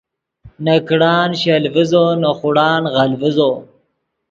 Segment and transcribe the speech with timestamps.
[0.63, 3.51] نے کڑان شل ڤیزو نے خوڑان غل ڤیزو